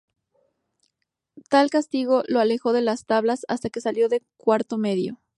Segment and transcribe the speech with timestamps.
[1.51, 5.21] Tal castigo lo alejó de las tablas hasta que salió de cuarto medio.